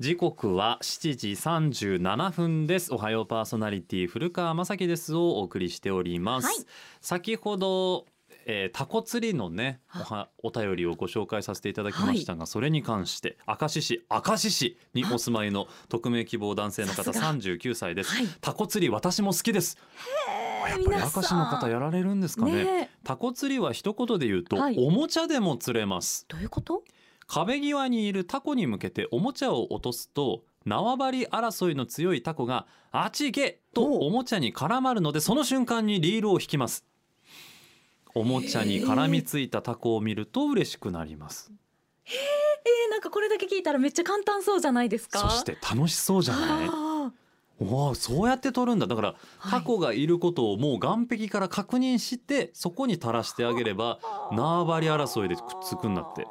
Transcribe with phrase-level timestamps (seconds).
[0.00, 2.92] 時刻は7時37分です。
[2.92, 6.56] おはようパーソナリティ古川雅樹ですをお送りしております、はい。
[7.00, 8.04] 先ほど
[8.44, 17.32] えータコ釣りのねおはお便りをご紹介させていただきましたが、それに関して明石市明石市にお住まいの匿名希望男性の方さすが。
[17.32, 18.26] 39歳です、はい。
[18.40, 19.78] タコ釣り私も好きです。
[20.68, 22.64] やっぱり明石の方やられるんですかね。
[22.64, 22.90] ねえ。
[23.04, 24.76] タコ釣りは一言で言うと、はい。
[24.76, 26.26] おもちゃでも釣れます。
[26.26, 26.82] どういうこと？
[27.26, 36.84] 壁際にいるタコに向けておもちゃを落とすと縄張り争いの強いタコが「あっち行け!」とおおもちゃに絡まるのでその瞬間にリールを引きます。
[38.14, 41.52] おもちゃに絡みついたタコを見ると嬉しくなります。
[42.06, 45.18] えー、なんかこれだけ聞いたらめっちゃ簡単そうじゃないですか？
[45.18, 46.68] そして楽しそうじゃない？
[46.70, 47.12] あ
[47.60, 48.86] おおそうやって取るんだ。
[48.86, 49.50] だからはい。
[49.50, 56.26] タコがいることをもう岸壁から確認してそこに垂らしてあげればー縄張り争いでくっつくんだって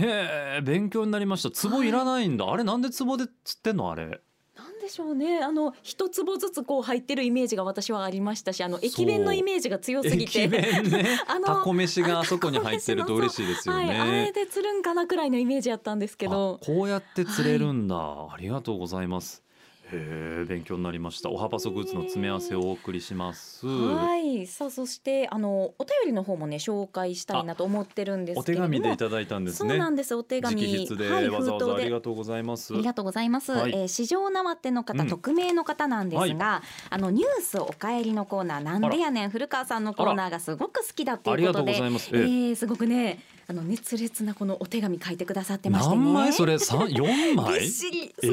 [0.00, 1.68] へえ勉強になりました。
[1.68, 3.90] 壺いらないんだ、あれなんで壺で釣ってんの？
[3.90, 4.20] あれ。
[4.56, 5.38] なんでしょうね。
[5.38, 10.42] あの一坪ずつこう入ってるイメージが私はありましたしあの駅弁のイメージが強すぎて。
[10.42, 11.20] 駅弁ね。
[11.28, 14.32] あのタコ飯があそこに入ってると嬉しいですよはい、あれね。
[14.32, 16.58] で釣るんかなくらいのイメージやったんですけど。
[16.62, 19.42] あこうやって釣れるんだ、ありがとうございます。
[19.90, 21.30] へえ勉強になりました。
[21.30, 23.66] おはパソグッズの詰め合わせをお送りします。
[23.66, 29.70] はいさあそしてあのお便りの方もね紹介したいなと思ってるんですお手けれども紙でいただいたんですね。
[29.70, 32.74] そうなんですお手紙はいわざわざあ封筒でりがとうございます。
[32.74, 33.52] ありがとうございます。
[33.52, 42.10] はいえー市場縄手の方、うん匿名の方なんですが、あのニュースお帰りのコーナーなんでやねん古川さんのコーナーがすごく好きだってありがとういうことで、ございます。
[42.12, 43.18] ええー、すごくね
[43.50, 45.96] あの熱烈なこのお手紙書いてくださってましてね。
[45.96, 46.58] 何枚それ？
[46.58, 47.86] 三四び枚す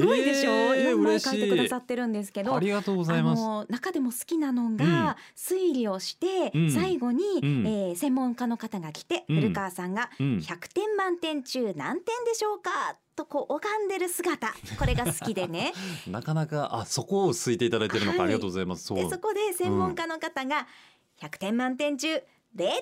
[0.06, 2.54] ごいでしょ、えー4枚書いてくださってるんですけど。
[2.54, 3.72] ありがとうございます。
[3.72, 5.16] 中でも好きなのが、うん。
[5.38, 6.70] 推理をして、うん。
[6.70, 7.66] 最後に、うん。
[7.66, 9.36] えー専門家の方が来て、うん。
[9.38, 10.38] 古川さんがうん。
[10.40, 12.98] 100点満点中何点でしょうか？
[13.16, 14.54] とこう拝んでる姿。
[14.78, 15.72] これが好きでね。
[16.12, 18.26] なかなかあそこを好いていただいてるのか、はい。
[18.26, 18.84] ありがとうございます。
[18.84, 18.98] そう。
[18.98, 20.68] でそこで専門家の方が
[21.22, 22.22] 100点満点中
[22.56, 22.76] 0点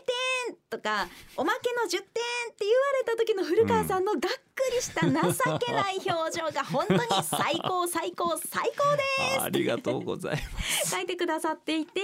[0.70, 2.04] とかおまけの10点っ
[2.56, 4.30] て言われた時の古川さんのがっく
[4.76, 10.92] りした情けない表情が本当に最高最高最高でありがとうございます。
[10.92, 12.02] 書いてくださっていて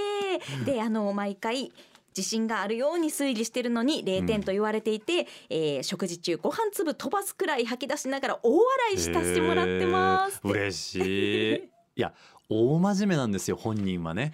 [0.64, 1.72] であの毎回
[2.16, 11.70] 自信があるように推理してるのに0点と言われていて、えー食事中ご飯粒飛ばすくらい吐き出しながら大笑いしたしてもらってます嬉しい。
[11.96, 12.12] いや
[12.50, 14.32] 大真面目なんですよ本人はね。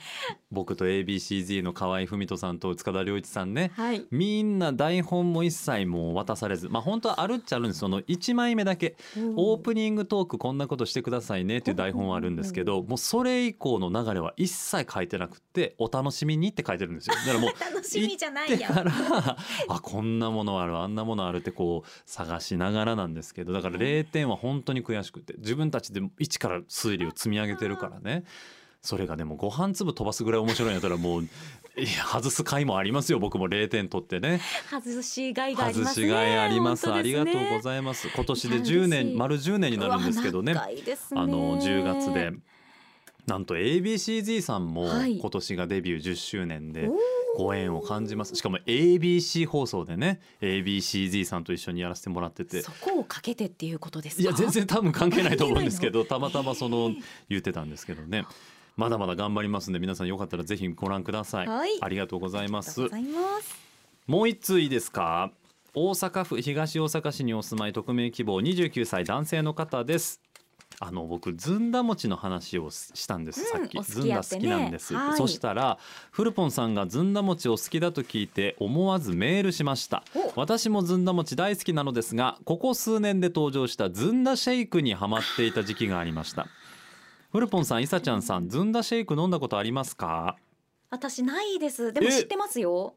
[0.51, 3.73] 僕と ABCZ の河合文人さんと塚田良一さんね。
[3.77, 4.07] はい。
[4.11, 6.69] みんな台本も一切もう渡されず。
[6.71, 7.81] まあ本当はあるっちゃあるんです。
[7.81, 8.97] その1枚目だけ。
[9.37, 17.15] オープニングトークこんなことしてくださいねっていう台本はあるんですけどもうそれ以降の流れは一切書いてなくってお楽しみにって書いてるんですよ。
[17.17, 18.93] だからもう 楽しみじゃないやでから
[19.69, 28.06] あこんなものあるあんなものあるってこう探しながらなんですけどだから0点は本当に悔しくて自分たちで一から推理を積み上げてるからね
[28.83, 31.29] それがでもご飯粒飛ばすぐらい面白いんやったらもう
[32.11, 33.49] 外す回もありますよ僕も。
[33.49, 34.41] 0点取ってね。
[34.71, 36.07] 外しがいがありますね。
[36.07, 36.91] 外しがいあります。
[36.91, 38.09] ありがとうごいざいます。
[38.09, 38.87] 今年で10いや嬉し。
[38.87, 40.55] い年丸10年になるんですけどね。
[40.55, 40.61] ね。
[41.21, 42.33] あの10月で
[43.27, 45.19] なんと ABCZ さんもはい。
[45.19, 46.89] 今年がデビュー10周年で
[47.37, 48.35] ご縁を感じます。
[48.37, 52.63] しかも ABC 放送でね ABCZ さんと一緒にやらせてもらってて。
[52.63, 54.23] そこをかけてっていうことですか？
[54.23, 56.93] いや全然多分関係ないと思うんですけどたまたまその
[57.29, 58.25] 言ってたんですけどね。
[58.77, 61.71] まだまだ頑張りますんで皆さんよかったらぜひご覧ください、はい。
[61.81, 62.83] ありがとうございます。
[62.83, 63.57] ありがとうございます。
[64.07, 65.33] もう一通いいですか？
[65.75, 70.21] 大阪府東大阪市にお住まい匿名希望29歳男性の方です
[70.79, 73.83] あの僕ずんだ餅の話をしたんです、うんさっき。
[73.83, 75.17] ずんだ好きなんです、はい。
[75.17, 75.79] そしたら
[76.11, 80.05] フルポンさんがずんだ餅を好きだと聞いて思わずメールしました。
[80.15, 80.39] お。
[80.39, 86.47] 私もずんだ餅大好きなのですがここ数年で登場したずんだシェイクにハマっていた時期がありました。
[87.33, 90.37] フルポンさんいさちゃんさんずんだシェイク飲んだことありますか？
[90.91, 91.93] 私ないです。
[91.93, 92.95] でも知ってますよ。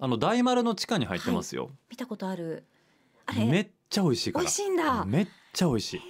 [0.00, 2.64] あの大丸の地下に入ってますよ、見たことある。
[3.36, 4.42] めっちゃ美味しいから。
[4.42, 5.04] 美味しいんだ。
[5.04, 6.00] めっちゃ美味しい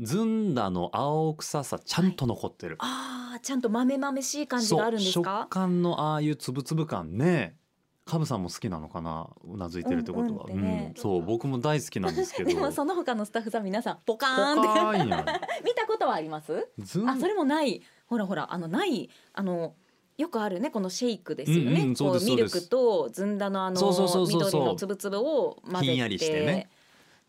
[0.00, 5.42] ずんだの青臭さちゃんと残ってる、あーちゃんと豆々しい感じがあるんですか？
[5.44, 7.16] 食感のああいうつぶつぶ感。
[7.16, 7.56] ね
[8.04, 9.28] カブさんも好きなのかな？
[9.44, 10.58] うなずいてるってことは、うんうん。
[10.58, 12.48] ってねそう僕も大好きなんですけど。
[12.50, 15.32] でもその他のスタッフさん皆さんポカポーンって
[15.64, 16.68] 見たことはあります？
[17.06, 17.80] あそれもない。
[18.06, 19.74] ほらほらあのないあの
[20.18, 22.26] よくあるねこのシェイクですよね、うんうんそうこです。
[22.26, 25.84] うミルクとずんだのあの緑のつぶつぶを混ぜて。
[25.86, 26.68] ひんやりしてね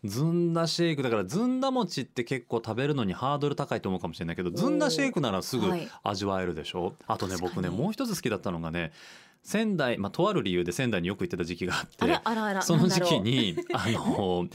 [0.04, 5.88] ずんだシェイクだからずんだ餅って結構食べるのにハードル高いと思うかもしれないけどずんだシェイクならすぐはい。
[6.02, 6.94] 味わえるでしょ？
[7.06, 8.92] あとね僕ねもう一つ好きだったのがね
[9.42, 14.46] 仙台、まあ、とある理由で仙台によく行ってた時期があってその時期に あの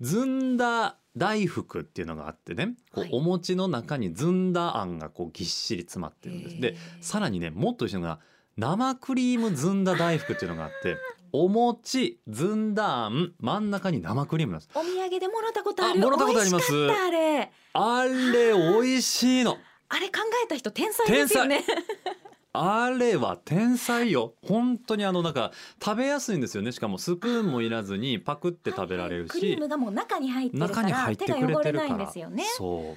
[0.00, 3.10] ずんだ大福っていうのがあってねこうはい。
[3.12, 6.60] お餅の中にずんだあんがこうぎっしり詰まってるんです。
[6.60, 8.20] でさらにねもっと一緒のが
[8.56, 10.96] 生クリームずんだ大福っていうのがあって
[11.32, 14.70] お餅ずんだあん真ん中に生クリームなんです。
[14.74, 16.00] うお土産でもらったことある。
[16.00, 16.90] あもらったことあります。
[16.90, 17.52] あれ。
[17.72, 19.58] あれ美味しいの。
[19.88, 21.64] あれ考えた人天才ですよね。
[22.58, 24.34] あれは天才よ。
[24.42, 25.52] 本当にあのなんか
[25.82, 26.72] 食べやすいんですよね。
[26.72, 32.44] しかもスプーンもいらずにパクって食べられるクリーしムがもう中に入ってるか中に入ら手ってくれが汚れないんですよね。
[32.56, 32.96] そ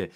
[0.00, 0.06] あっ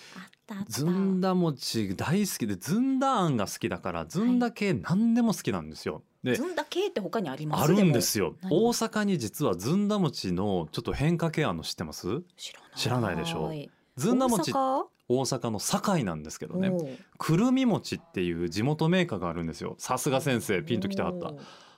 [0.46, 0.70] たあった。
[0.70, 6.02] ずんだ餅大好きでずんだあんが好きだからずんだ系何でも好きなんですよ。
[6.02, 7.64] でずんだ系って他にあります？
[7.64, 8.34] あるんですよ。
[8.42, 8.52] 何？
[8.52, 12.22] 大阪に実はずんだ餅のちょっと変化系あるの知ってます？
[12.36, 12.70] 知らない。
[12.76, 13.52] 知らないでしょ？
[13.96, 16.72] ずんだ餅大大阪の堺なんですけどね。
[17.18, 19.74] くるみ餅っていう地元メーカーがあるんですよ。
[19.78, 21.32] さすが先生ピンときてはった。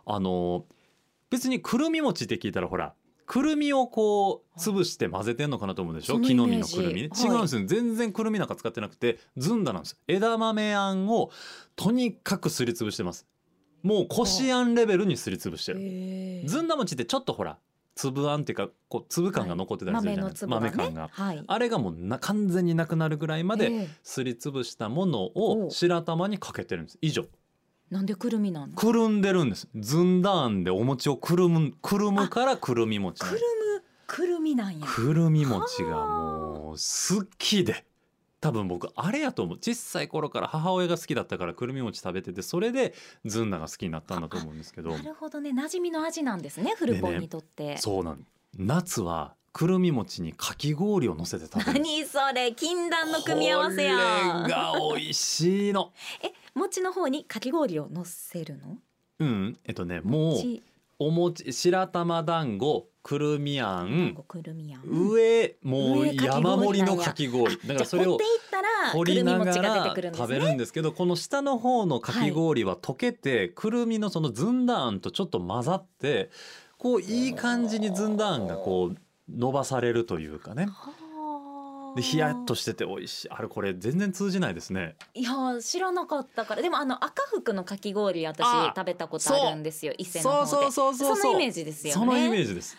[0.04, 0.66] あの
[1.30, 2.94] 別にくるみ餅って聞いたらほら
[3.24, 6.20] くるみをこう潰して混ぜてんのかなと思うでしょ？
[6.20, 7.26] 木の実のくるみね、はい。
[7.26, 7.64] 違うんですよ。
[7.64, 9.96] 全然くるみなんか使ってなくてずんだなんです。
[10.08, 11.30] 枝豆あんを
[11.76, 13.26] とにかくすりつぶしてます
[13.82, 16.48] もうこしあんレベルにすりつぶしてる。
[16.48, 17.58] ずんだ餅ってちょっとほら
[17.94, 20.32] 粒あんっていうかこう粒感が残ってたりする豆じゃない。
[20.32, 20.88] ですか、の粒がね。
[20.88, 21.10] 豆感が。
[21.12, 21.44] はい。
[21.46, 26.98] あれがもうな完全になくなるぐらいまでええすりつぶしたものをお白玉にかけてるんです。
[27.02, 27.24] 以上。
[27.90, 29.68] なんでくるみなのくるんでるんです。
[29.76, 33.40] ずんだあんでお餅をくるむくるむからくるみ餅くる
[33.76, 34.86] むくるみなんや。
[34.86, 37.84] くるみ餅がもう好きで
[38.42, 39.56] 多分僕あれやと思う。
[39.56, 42.92] 小さい頃から母親が好きだったからくるみ餅食べててそれで
[43.24, 44.90] ずんだが好きになったんだと思うんですけど。
[44.90, 45.50] なるほどね。
[45.50, 48.26] 馴染みの味なんですねフルポンにとって、そうなん。
[48.58, 51.80] 夏はくるみ餅にかき氷を乗せて食べる。
[51.80, 53.96] 何それ禁断の組み合わせや。
[53.96, 55.92] これが美味しいの。
[56.20, 58.78] え餅の方にかき氷を乗せるの？
[59.20, 59.58] うん。
[59.64, 60.62] えっとねもう餅。
[60.98, 64.16] お餅白玉団子くるみあん。
[64.28, 64.82] くるみやん。
[64.84, 65.91] 上もう
[66.36, 67.56] 山盛りのかき氷。
[67.66, 68.18] だからそれを
[68.92, 76.30] 掘りながら食べるねんですけどこの下の方のかき氷は溶けて、くるみのそのずんだあんとちょっと混ざって
[76.78, 78.96] こういい感じにずんだあんがこう
[79.28, 80.66] 伸ばされるというかね。
[80.66, 81.02] はあ。
[81.94, 83.30] でヒヤッとしてて美味しい。
[83.30, 84.96] あれこれ全然通じないですね。
[85.14, 85.30] いや
[85.60, 86.62] 知らなかったから。
[86.62, 90.46] でもあの赤福のかき氷私あ食べたことあるんですよ伊勢の方で。
[90.46, 91.16] そうそうそうそう。
[91.16, 92.00] そのイメージですよね。
[92.00, 92.76] そのイメージです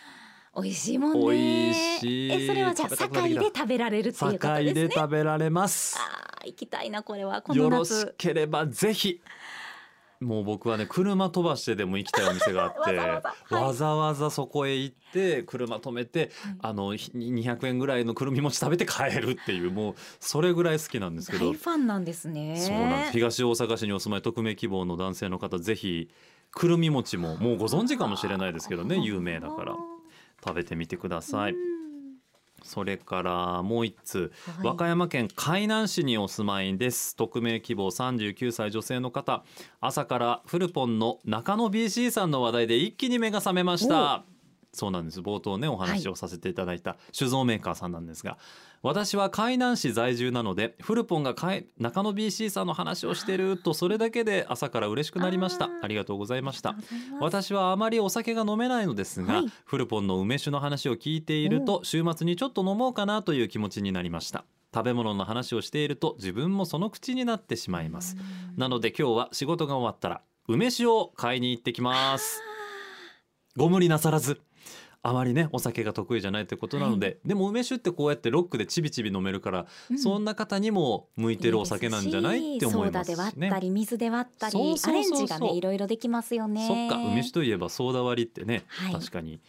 [0.56, 1.20] 美味しいもんね。
[1.20, 2.32] 美味しい。
[2.32, 4.88] えそれはじゃあ堺で食べられるっていうこと堺ですね。
[4.88, 5.96] で食べられます。
[5.98, 7.42] あー行きたいなこれは。
[7.42, 9.20] このよろし夏ければぜひ。
[10.20, 12.96] もう僕はね車飛ばしてでも行きたいお店があって
[13.54, 14.30] わざわざ。
[14.30, 16.56] そこへ行って車止めて、はい。
[16.62, 21.50] あのひ200円ぐらいのくるみ餅食べて帰るっていうもうそれぐらい好きなんですけど。
[21.50, 22.56] 大ファンなんですね。
[22.56, 23.12] そうなんです。
[23.12, 26.08] 東大阪市にお住まい匿名希望の男性の方ぜひ
[26.52, 29.76] くるみ餅ももうご存知かもしれないですけどね有名だから
[30.44, 31.52] 食べてみてください。
[31.52, 31.58] うん。
[32.62, 34.66] それからもう一通はい。
[34.66, 37.14] 和歌山県海南市にお住まいです。
[37.16, 39.44] 匿名希望39歳女性の方。
[39.80, 44.24] 朝からフルポンの中野 BC さんの話題で一気に目が覚めました
[44.74, 45.20] そうなんです。
[45.20, 48.36] 冒頭ねお話をさせていただいた酒造メーカーさんなんですが、
[48.82, 55.70] 私は海南市在住なのでフルポンが海中野 BC さんの話をしてるとそれだけで朝から嬉しくなりました。
[55.82, 56.76] ありがとうございました。
[57.20, 59.46] 私はあまりお酒が飲めないのですが、はい。
[59.64, 64.44] フルポンの梅酒の話を聞いていると週末にちょっと飲もうかなという気持ちになりました。
[64.74, 68.16] 食べ物の話をしていると自分もその口になってしまいます。
[68.56, 72.42] なので今日は仕事が終わったら梅酒を買いに行ってきます。
[73.56, 74.40] ご無理なさらず
[75.06, 79.98] あまりねお酒が得意じゃないということなので、でも梅酒ってこうやってロックでちびちび飲めるから、うん。
[79.98, 86.66] そんな方にも向いてるお酒なんじゃないって思いますしソーダで割ねったり水で割ったりアレンジがねいろいろできますよね。
[86.66, 88.92] そっか梅酒といえばソーダ割りってね、はい。
[88.94, 89.40] 確かに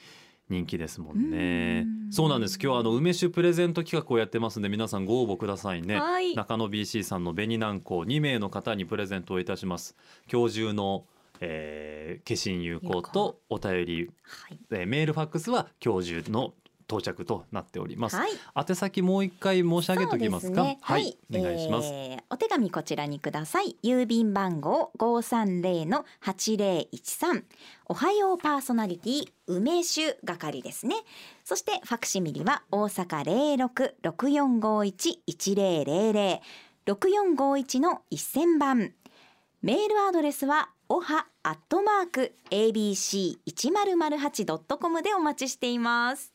[0.49, 1.85] 人気ですもんね。
[2.05, 2.11] うん。
[2.11, 2.59] そうなんです。
[2.61, 6.35] 今日はあの梅酒プレゼント企画をやってますんで皆さんご応募くださいね、はい。
[6.35, 9.95] 中野 BC さんの紅南高2名の方にプレゼントをいたします。
[10.29, 11.05] 今日中の、
[11.39, 11.84] えー、
[12.27, 14.59] 化身有効とお便り、はい。
[14.71, 16.53] えーメールファックスは今日中の
[16.87, 18.31] 到着となっております、はい。
[18.55, 20.63] 宛先もう一回申し上げときますか？
[20.63, 20.77] すね。
[20.81, 23.77] はい、お願いします、えーお手紙こちらにください。
[23.83, 27.43] 郵便番号五三零の八零一三
[27.85, 30.95] おはようパーソナリティ梅酒係ですね。
[31.43, 36.41] そしてファクシミリは大阪零六六四五一一零零零
[36.85, 38.93] 六四五一の一千番
[39.61, 46.34] メールアドレスはおはアットマーク abc 一0 0 8ドットコムでお待ちしています。